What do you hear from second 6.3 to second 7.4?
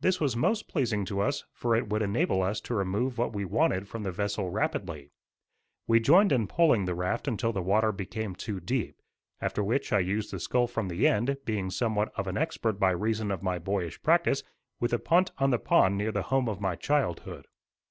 in poling the raft